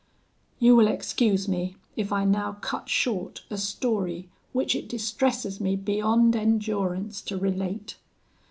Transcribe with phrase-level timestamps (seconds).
[0.57, 5.75] "You will excuse me, if I now cut short a story which it distresses me
[5.75, 7.97] beyond endurance to relate.